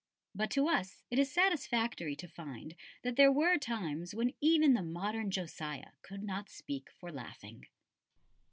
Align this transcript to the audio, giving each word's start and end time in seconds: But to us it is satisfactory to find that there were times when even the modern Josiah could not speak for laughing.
But 0.33 0.49
to 0.53 0.67
us 0.67 1.03
it 1.11 1.19
is 1.19 1.31
satisfactory 1.31 2.15
to 2.15 2.27
find 2.27 2.73
that 3.03 3.17
there 3.17 3.31
were 3.31 3.59
times 3.59 4.15
when 4.15 4.33
even 4.41 4.73
the 4.73 4.81
modern 4.81 5.29
Josiah 5.29 5.91
could 6.01 6.23
not 6.23 6.49
speak 6.49 6.89
for 6.89 7.11
laughing. 7.11 7.67